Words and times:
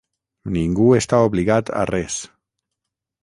Ningú 0.53 0.87
està 0.99 1.19
obligat 1.27 1.71
a 1.81 1.83
res. 1.91 2.17